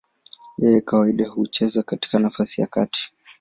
Yeye 0.61 0.79
kawaida 0.89 1.23
hucheza 1.33 1.79
kwenye 1.87 2.17
nafasi 2.25 2.55
ya 2.61 2.67
katikati. 2.67 3.03